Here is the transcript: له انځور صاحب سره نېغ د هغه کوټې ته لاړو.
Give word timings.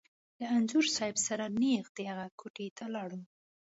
له 0.39 0.45
انځور 0.57 0.85
صاحب 0.95 1.15
سره 1.27 1.45
نېغ 1.61 1.83
د 1.97 1.99
هغه 2.09 2.25
کوټې 2.39 2.67
ته 2.77 2.85
لاړو. 2.93 3.21